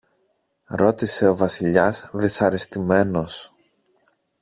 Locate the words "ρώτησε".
0.67-1.27